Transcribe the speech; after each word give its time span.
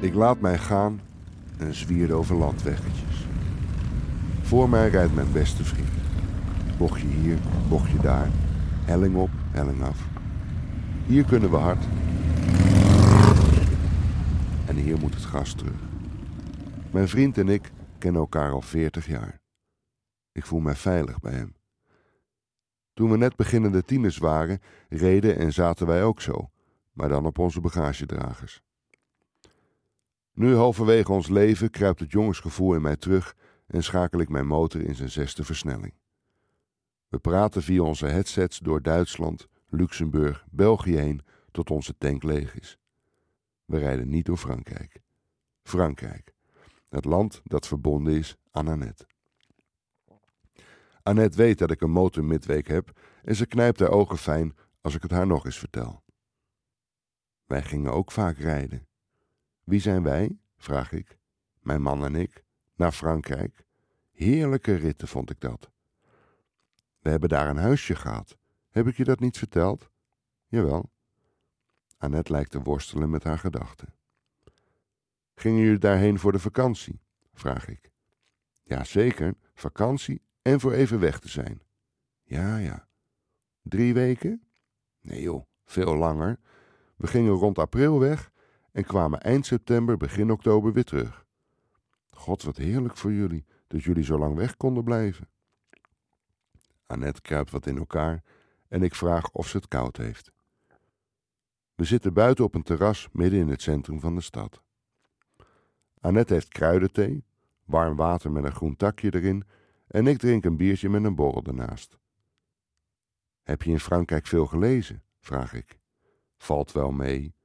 Ik 0.00 0.14
laat 0.14 0.40
mij 0.40 0.58
gaan 0.58 1.00
en 1.58 1.74
zwier 1.74 2.12
over 2.12 2.36
landweggetjes. 2.36 3.26
Voor 4.42 4.68
mij 4.68 4.88
rijdt 4.88 5.14
mijn 5.14 5.32
beste 5.32 5.64
vriend. 5.64 5.88
Bochtje 6.78 7.06
hier, 7.06 7.38
bochtje 7.68 8.00
daar, 8.00 8.30
helling 8.84 9.16
op, 9.16 9.30
helling 9.50 9.82
af. 9.82 10.08
Hier 11.06 11.24
kunnen 11.24 11.50
we 11.50 11.56
hard. 11.56 11.84
En 14.66 14.76
hier 14.76 14.98
moet 14.98 15.14
het 15.14 15.24
gas 15.24 15.54
terug. 15.54 15.80
Mijn 16.90 17.08
vriend 17.08 17.38
en 17.38 17.48
ik 17.48 17.72
kennen 17.98 18.20
elkaar 18.20 18.52
al 18.52 18.62
40 18.62 19.06
jaar. 19.06 19.40
Ik 20.32 20.46
voel 20.46 20.60
mij 20.60 20.74
veilig 20.74 21.20
bij 21.20 21.32
hem. 21.32 21.54
Toen 22.94 23.10
we 23.10 23.16
net 23.16 23.36
beginnende 23.36 23.82
tieners 23.82 24.18
waren, 24.18 24.60
reden 24.88 25.38
en 25.38 25.52
zaten 25.52 25.86
wij 25.86 26.04
ook 26.04 26.20
zo, 26.20 26.50
maar 26.92 27.08
dan 27.08 27.26
op 27.26 27.38
onze 27.38 27.60
bagagedragers. 27.60 28.64
Nu 30.36 30.54
halverwege 30.54 31.12
ons 31.12 31.28
leven 31.28 31.70
kruipt 31.70 32.00
het 32.00 32.12
jongensgevoel 32.12 32.74
in 32.74 32.82
mij 32.82 32.96
terug 32.96 33.36
en 33.66 33.82
schakel 33.82 34.20
ik 34.20 34.28
mijn 34.28 34.46
motor 34.46 34.80
in 34.80 34.94
zijn 34.94 35.10
zesde 35.10 35.44
versnelling. 35.44 35.94
We 37.08 37.18
praten 37.18 37.62
via 37.62 37.82
onze 37.82 38.06
headsets 38.06 38.58
door 38.58 38.82
Duitsland, 38.82 39.46
Luxemburg, 39.68 40.44
België 40.50 40.96
heen 40.96 41.22
tot 41.50 41.70
onze 41.70 41.94
tank 41.98 42.22
leeg 42.22 42.58
is. 42.58 42.78
We 43.64 43.78
rijden 43.78 44.08
niet 44.08 44.26
door 44.26 44.36
Frankrijk. 44.36 45.00
Frankrijk, 45.62 46.34
het 46.88 47.04
land 47.04 47.40
dat 47.44 47.66
verbonden 47.66 48.14
is 48.14 48.36
aan 48.50 48.68
Annette. 48.68 49.06
Annette 51.02 51.36
weet 51.36 51.58
dat 51.58 51.70
ik 51.70 51.80
een 51.80 51.90
motor 51.90 52.24
midweek 52.24 52.68
heb 52.68 53.00
en 53.24 53.36
ze 53.36 53.46
knijpt 53.46 53.80
haar 53.80 53.90
ogen 53.90 54.18
fijn 54.18 54.54
als 54.80 54.94
ik 54.94 55.02
het 55.02 55.10
haar 55.10 55.26
nog 55.26 55.44
eens 55.44 55.58
vertel. 55.58 56.02
Wij 57.46 57.62
gingen 57.62 57.92
ook 57.92 58.12
vaak 58.12 58.38
rijden. 58.38 58.85
Wie 59.66 59.80
zijn 59.80 60.02
wij? 60.02 60.38
vraag 60.56 60.92
ik. 60.92 61.18
Mijn 61.60 61.82
man 61.82 62.04
en 62.04 62.14
ik. 62.14 62.44
Naar 62.74 62.92
Frankrijk. 62.92 63.64
Heerlijke 64.12 64.74
ritten 64.74 65.08
vond 65.08 65.30
ik 65.30 65.40
dat. 65.40 65.70
We 66.98 67.10
hebben 67.10 67.28
daar 67.28 67.48
een 67.48 67.56
huisje 67.56 67.94
gehad. 67.94 68.36
Heb 68.70 68.86
ik 68.86 68.96
je 68.96 69.04
dat 69.04 69.20
niet 69.20 69.38
verteld? 69.38 69.90
Jawel. 70.46 70.90
Annette 71.96 72.32
lijkt 72.32 72.50
te 72.50 72.62
worstelen 72.62 73.10
met 73.10 73.24
haar 73.24 73.38
gedachten. 73.38 73.94
Gingen 75.34 75.60
jullie 75.62 75.78
daarheen 75.78 76.18
voor 76.18 76.32
de 76.32 76.38
vakantie? 76.38 77.00
vraag 77.32 77.68
ik. 77.68 77.90
Ja, 78.62 78.84
zeker. 78.84 79.34
Vakantie 79.54 80.22
en 80.42 80.60
voor 80.60 80.72
even 80.72 81.00
weg 81.00 81.18
te 81.18 81.28
zijn. 81.28 81.62
Ja, 82.22 82.56
ja. 82.56 82.88
Drie 83.62 83.94
weken? 83.94 84.42
Nee 85.00 85.22
joh, 85.22 85.46
veel 85.64 85.96
langer. 85.96 86.38
We 86.96 87.06
gingen 87.06 87.32
rond 87.32 87.58
april 87.58 87.98
weg 87.98 88.34
en 88.76 88.84
kwamen 88.84 89.20
eind 89.20 89.46
september, 89.46 89.96
begin 89.96 90.30
oktober 90.30 90.72
weer 90.72 90.84
terug. 90.84 91.26
God, 92.10 92.42
wat 92.42 92.56
heerlijk 92.56 92.96
voor 92.96 93.12
jullie 93.12 93.44
dat 93.66 93.82
jullie 93.82 94.04
zo 94.04 94.18
lang 94.18 94.36
weg 94.36 94.56
konden 94.56 94.84
blijven. 94.84 95.28
Annette 96.86 97.20
kruipt 97.20 97.50
wat 97.50 97.66
in 97.66 97.78
elkaar 97.78 98.22
en 98.68 98.82
ik 98.82 98.94
vraag 98.94 99.30
of 99.30 99.48
ze 99.48 99.56
het 99.56 99.68
koud 99.68 99.96
heeft. 99.96 100.32
We 101.74 101.84
zitten 101.84 102.12
buiten 102.12 102.44
op 102.44 102.54
een 102.54 102.62
terras 102.62 103.08
midden 103.12 103.40
in 103.40 103.48
het 103.48 103.62
centrum 103.62 104.00
van 104.00 104.14
de 104.14 104.20
stad. 104.20 104.62
Annette 106.00 106.32
heeft 106.32 106.48
kruidenthee, 106.48 107.24
warm 107.64 107.96
water 107.96 108.32
met 108.32 108.44
een 108.44 108.54
groen 108.54 108.76
takje 108.76 109.14
erin 109.14 109.44
en 109.86 110.06
ik 110.06 110.18
drink 110.18 110.44
een 110.44 110.56
biertje 110.56 110.88
met 110.88 111.04
een 111.04 111.14
borrel 111.14 111.44
ernaast. 111.44 111.98
Heb 113.42 113.62
je 113.62 113.70
in 113.70 113.80
Frankrijk 113.80 114.26
veel 114.26 114.46
gelezen? 114.46 115.02
vraag 115.20 115.52
ik. 115.52 115.78
Valt 116.36 116.72
wel 116.72 116.92
mee. 116.92 117.35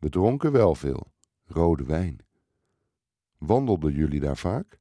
We 0.00 0.08
dronken 0.08 0.52
wel 0.52 0.74
veel. 0.74 1.12
Rode 1.44 1.84
wijn. 1.84 2.18
Wandelden 3.38 3.92
jullie 3.92 4.20
daar 4.20 4.36
vaak? 4.36 4.80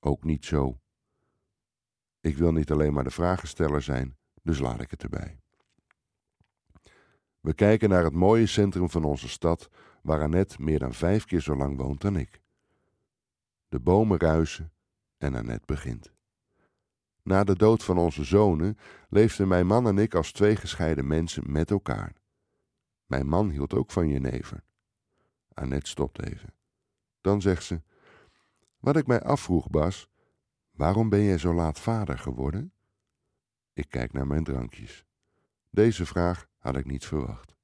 Ook 0.00 0.24
niet 0.24 0.44
zo. 0.44 0.80
Ik 2.20 2.36
wil 2.36 2.52
niet 2.52 2.70
alleen 2.70 2.92
maar 2.92 3.04
de 3.04 3.10
vragensteller 3.10 3.82
zijn, 3.82 4.16
dus 4.42 4.58
laat 4.58 4.80
ik 4.80 4.90
het 4.90 5.02
erbij. 5.02 5.40
We 7.40 7.54
kijken 7.54 7.88
naar 7.88 8.04
het 8.04 8.14
mooie 8.14 8.46
centrum 8.46 8.90
van 8.90 9.04
onze 9.04 9.28
stad, 9.28 9.68
waar 10.02 10.22
Annette 10.22 10.62
meer 10.62 10.78
dan 10.78 10.94
vijf 10.94 11.24
keer 11.24 11.40
zo 11.40 11.56
lang 11.56 11.76
woont 11.76 12.00
dan 12.00 12.16
ik. 12.16 12.42
De 13.68 13.80
bomen 13.80 14.18
ruisen 14.18 14.72
en 15.16 15.34
Annette 15.34 15.66
begint. 15.66 16.12
Na 17.22 17.44
de 17.44 17.56
dood 17.56 17.84
van 17.84 17.98
onze 17.98 18.24
zonen 18.24 18.78
leefden 19.08 19.48
mijn 19.48 19.66
man 19.66 19.86
en 19.86 19.98
ik 19.98 20.14
als 20.14 20.32
twee 20.32 20.56
gescheiden 20.56 21.06
mensen 21.06 21.52
met 21.52 21.70
elkaar. 21.70 22.12
Mijn 23.08 23.28
man 23.28 23.50
hield 23.50 23.74
ook 23.74 23.90
van 23.90 24.08
jenever. 24.08 24.64
Annette 25.54 25.88
stopt 25.88 26.22
even. 26.22 26.54
Dan 27.20 27.40
zegt 27.40 27.64
ze: 27.64 27.82
Wat 28.78 28.96
ik 28.96 29.06
mij 29.06 29.22
afvroeg, 29.22 29.70
Bas, 29.70 30.08
waarom 30.70 31.08
ben 31.08 31.22
jij 31.22 31.38
zo 31.38 31.54
laat 31.54 31.80
vader 31.80 32.18
geworden? 32.18 32.72
Ik 33.72 33.88
kijk 33.88 34.12
naar 34.12 34.26
mijn 34.26 34.44
drankjes. 34.44 35.04
Deze 35.70 36.06
vraag 36.06 36.46
had 36.58 36.76
ik 36.76 36.86
niet 36.86 37.06
verwacht. 37.06 37.56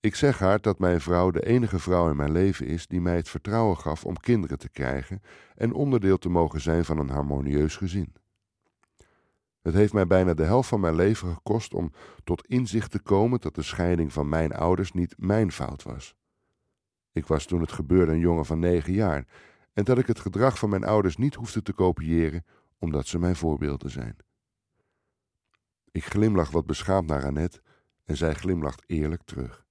Ik 0.00 0.14
zeg 0.14 0.38
haar 0.38 0.60
dat 0.60 0.78
mijn 0.78 1.00
vrouw 1.00 1.30
de 1.30 1.46
enige 1.46 1.78
vrouw 1.78 2.10
in 2.10 2.16
mijn 2.16 2.32
leven 2.32 2.66
is 2.66 2.86
die 2.86 3.00
mij 3.00 3.16
het 3.16 3.28
vertrouwen 3.28 3.78
gaf 3.78 4.04
om 4.04 4.16
kinderen 4.16 4.58
te 4.58 4.68
krijgen 4.68 5.22
en 5.54 5.72
onderdeel 5.72 6.18
te 6.18 6.28
mogen 6.28 6.60
zijn 6.60 6.84
van 6.84 6.98
een 6.98 7.10
harmonieus 7.10 7.76
gezin. 7.76 8.14
Het 9.62 9.74
heeft 9.74 9.92
mij 9.92 10.06
bijna 10.06 10.34
de 10.34 10.44
helft 10.44 10.68
van 10.68 10.80
mijn 10.80 10.94
leven 10.94 11.34
gekost 11.34 11.74
om 11.74 11.92
tot 12.24 12.46
inzicht 12.46 12.90
te 12.90 13.00
komen 13.00 13.40
dat 13.40 13.54
de 13.54 13.62
scheiding 13.62 14.12
van 14.12 14.28
mijn 14.28 14.52
ouders 14.52 14.92
niet 14.92 15.14
mijn 15.18 15.52
fout 15.52 15.82
was. 15.82 16.14
Ik 17.12 17.26
was 17.26 17.44
toen 17.44 17.60
het 17.60 17.72
gebeurde 17.72 18.12
een 18.12 18.18
jongen 18.18 18.44
van 18.44 18.58
negen 18.58 18.92
jaar 18.92 19.26
en 19.72 19.84
dat 19.84 19.98
ik 19.98 20.06
het 20.06 20.20
gedrag 20.20 20.58
van 20.58 20.68
mijn 20.68 20.84
ouders 20.84 21.16
niet 21.16 21.34
hoefde 21.34 21.62
te 21.62 21.72
kopiëren 21.72 22.44
omdat 22.78 23.06
ze 23.06 23.18
mijn 23.18 23.36
voorbeelden 23.36 23.90
zijn. 23.90 24.16
Ik 25.90 26.04
glimlach 26.04 26.50
wat 26.50 26.66
beschaamd 26.66 27.08
naar 27.08 27.24
Annette 27.24 27.62
en 28.04 28.16
zij 28.16 28.34
glimlacht 28.34 28.82
eerlijk 28.86 29.22
terug. 29.22 29.66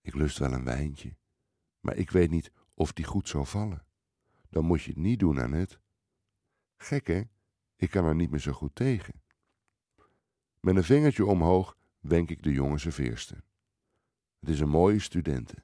Ik 0.00 0.14
lust 0.14 0.38
wel 0.38 0.52
een 0.52 0.64
wijntje, 0.64 1.16
maar 1.80 1.96
ik 1.96 2.10
weet 2.10 2.30
niet 2.30 2.52
of 2.74 2.92
die 2.92 3.04
goed 3.04 3.28
zal 3.28 3.44
vallen. 3.44 3.86
Dan 4.48 4.64
moet 4.64 4.82
je 4.82 4.90
het 4.90 4.98
niet 4.98 5.18
doen, 5.18 5.38
Annette. 5.38 5.78
Gek, 6.76 7.06
hè? 7.06 7.22
Ik 7.82 7.90
kan 7.90 8.04
er 8.04 8.14
niet 8.14 8.30
meer 8.30 8.40
zo 8.40 8.52
goed 8.52 8.74
tegen. 8.74 9.22
Met 10.60 10.76
een 10.76 10.84
vingertje 10.84 11.26
omhoog 11.26 11.76
wenk 12.00 12.30
ik 12.30 12.42
de 12.42 12.52
jongen 12.52 12.80
serveerster. 12.80 13.44
Het 14.40 14.48
is 14.48 14.60
een 14.60 14.68
mooie 14.68 14.98
studente. 14.98 15.54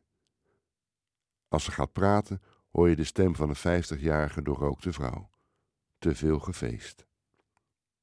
Als 1.49 1.65
ze 1.65 1.71
gaat 1.71 1.93
praten, 1.93 2.43
hoor 2.71 2.89
je 2.89 2.97
de 2.97 3.05
stem 3.05 3.37
van 3.37 3.49
een 3.49 3.57
vijftigjarige 3.57 4.43
doorrookte 4.43 4.93
vrouw. 4.93 5.31
Te 5.99 6.15
veel 6.15 6.39
gefeest. 6.39 7.07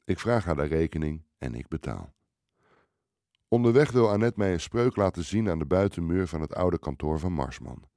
Ik 0.04 0.20
vraag 0.20 0.46
haar 0.46 0.56
de 0.56 0.64
rekening 0.64 1.26
en 1.38 1.56
ik 1.56 1.68
betaal. 1.68 2.14
Onderweg 3.48 3.92
wil 3.92 4.10
Annette 4.10 4.40
mij 4.40 4.54
een 4.54 4.62
spreuk 4.62 4.96
laten 4.96 5.24
zien 5.24 5.50
aan 5.50 5.60
de 5.60 5.66
buitenmuur 5.66 6.28
van 6.28 6.42
het 6.42 6.54
oude 6.54 6.80
kantoor 6.80 7.20
van 7.20 7.34
Marsman. 7.34 7.90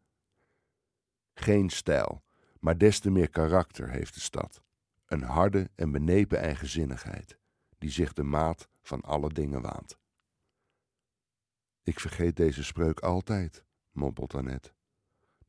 Geen 1.34 1.70
stijl, 1.70 2.22
maar 2.60 2.78
des 2.78 2.98
te 2.98 3.10
meer 3.10 3.30
karakter 3.30 3.90
heeft 3.90 4.14
de 4.14 4.20
stad. 4.20 4.66
Een 5.08 5.22
harde 5.22 5.70
en 5.74 5.90
benepen 5.90 6.38
eigenzinnigheid, 6.38 7.38
die 7.78 7.90
zich 7.90 8.12
de 8.12 8.22
maat 8.22 8.68
van 8.82 9.00
alle 9.00 9.28
dingen 9.28 9.62
waant. 9.62 9.98
Ik 11.82 12.00
vergeet 12.00 12.36
deze 12.36 12.64
spreuk 12.64 13.00
altijd, 13.00 13.64
mompelt 13.90 14.34
Annette. 14.34 14.72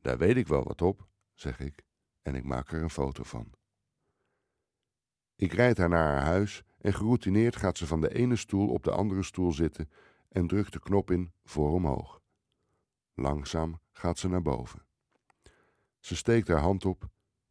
Daar 0.00 0.18
weet 0.18 0.36
ik 0.36 0.46
wel 0.46 0.62
wat 0.62 0.82
op, 0.82 1.08
zeg 1.34 1.60
ik, 1.60 1.82
en 2.22 2.34
ik 2.34 2.44
maak 2.44 2.72
er 2.72 2.82
een 2.82 2.90
foto 2.90 3.22
van. 3.22 3.52
Ik 5.36 5.52
rijd 5.52 5.78
haar 5.78 5.88
naar 5.88 6.06
haar 6.06 6.24
huis 6.24 6.62
en 6.78 6.94
geroutineerd 6.94 7.56
gaat 7.56 7.78
ze 7.78 7.86
van 7.86 8.00
de 8.00 8.14
ene 8.14 8.36
stoel 8.36 8.68
op 8.68 8.84
de 8.84 8.90
andere 8.90 9.22
stoel 9.22 9.52
zitten 9.52 9.90
en 10.28 10.46
drukt 10.46 10.72
de 10.72 10.80
knop 10.80 11.10
in 11.10 11.32
voor 11.44 11.72
omhoog. 11.72 12.22
Langzaam 13.14 13.80
gaat 13.92 14.18
ze 14.18 14.28
naar 14.28 14.42
boven. 14.42 14.86
Ze 15.98 16.16
steekt 16.16 16.48
haar 16.48 16.60
hand 16.60 16.84
op 16.84 17.08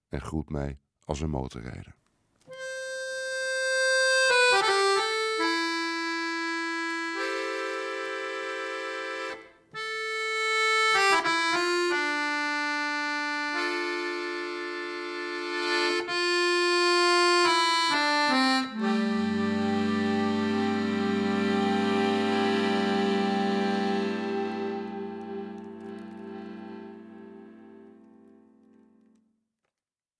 en 0.07 0.21
groet 0.21 0.49
mij 0.49 0.79
als 1.03 1.21
een 1.21 1.29
motorrijder. 1.29 1.98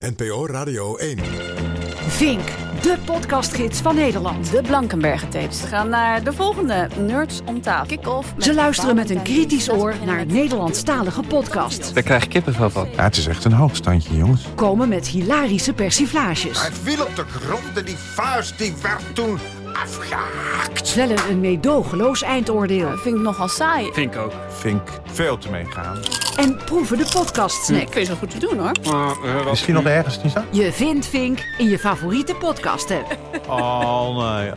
NPO 0.06 0.46
Radio 0.48 0.96
1. 0.96 1.18
Vink, 2.08 2.48
de 2.82 2.98
podcastgids 3.06 3.82
van 3.82 3.96
Nederland. 3.96 4.52
De 4.52 4.62
Blankenbergen 4.62 5.30
tapes. 5.30 5.62
We 5.62 5.68
gaan 5.68 5.90
naar 5.90 6.24
de 6.24 6.34
volgende 6.34 6.88
Nerds 6.98 7.40
om 7.46 7.62
tafel. 7.62 7.98
Kick-off. 7.98 8.34
Ze 8.38 8.54
luisteren 8.54 8.96
met 8.96 9.10
een 9.10 9.22
kritisch 9.22 9.70
oor 9.70 9.96
naar 10.06 10.26
Nederlandstalige 10.26 11.22
podcasts. 11.22 11.94
Daar 11.94 12.04
krijg 12.04 12.24
ik 12.24 12.30
kippenvel 12.30 12.70
van. 12.70 12.88
Ja, 12.96 13.04
het 13.04 13.18
is 13.18 13.28
echt 13.28 13.46
een 13.46 13.54
hoogstandje, 13.54 14.16
jongens. 14.16 14.46
Komen 14.56 14.90
met 14.90 15.08
hilarische 15.08 15.74
persiflages. 15.74 16.62
Hij 16.62 16.72
viel 16.72 17.06
op 17.06 17.16
de 17.16 17.26
grond 17.26 17.78
en 17.78 17.86
die 17.86 17.98
vuist 17.98 18.58
die 18.58 18.74
werd 18.82 19.16
toen 19.16 19.40
afgehaakt. 19.74 20.90
Vellen 20.90 21.18
een 21.30 21.40
meedogenloos 21.40 22.22
eindoordeel. 22.22 22.98
Vind 22.98 23.16
ik 23.16 23.22
nogal 23.22 23.48
saai. 23.48 23.92
Vind 23.94 24.14
ik 24.16 24.22
ook. 24.22 24.32
Vind 24.50 24.82
ik 24.82 25.00
veel 25.12 25.38
te 25.38 25.50
meegaan. 25.52 25.98
En 26.36 26.60
proeven 26.66 26.98
de 26.98 27.08
podcastsnack. 27.14 27.82
Ik 27.82 27.92
vind 27.92 28.08
ze 28.08 28.16
goed 28.16 28.30
te 28.30 28.40
doen 28.40 28.58
hoor. 28.60 29.46
Misschien 29.50 29.74
nog 29.74 29.84
ergens 29.84 30.24
niet 30.24 30.32
zo? 30.32 30.40
Je 30.50 30.72
vindt 30.72 31.06
Vink 31.06 31.40
in 31.58 31.70
je 31.70 31.80
favoriete 31.80 32.36
podcast 32.36 32.92
app. 32.92 33.18
Oh, 33.50 34.18
nee. 34.18 34.52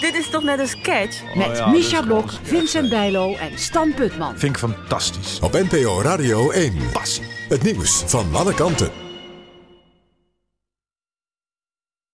Dit 0.00 0.14
is 0.14 0.30
toch 0.30 0.42
net 0.42 0.58
een 0.58 0.68
sketch? 0.68 1.22
Met 1.34 1.56
ja, 1.56 1.66
Misha 1.66 1.90
dat 1.90 2.00
is 2.00 2.06
Blok, 2.06 2.30
Vincent 2.42 2.88
Bijlo 2.88 3.34
en 3.34 3.58
Stan 3.58 3.94
Putman. 3.94 4.38
Vind 4.38 4.52
ik 4.52 4.58
fantastisch. 4.58 5.38
Op 5.40 5.52
NPO 5.52 6.00
Radio 6.02 6.50
1. 6.50 6.76
Passie. 6.92 7.24
Het 7.48 7.62
nieuws 7.62 8.02
van 8.06 8.26
alle 8.32 8.54
kanten. 8.54 9.05